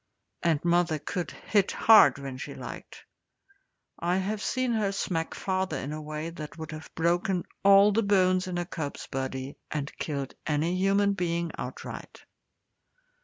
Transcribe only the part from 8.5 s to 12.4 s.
a cub's body, and killed any human being outright.